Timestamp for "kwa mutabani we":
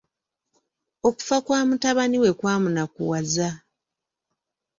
1.45-2.31